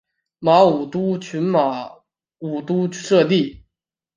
[0.39, 1.91] 马武督群马
[2.39, 3.61] 武督社地。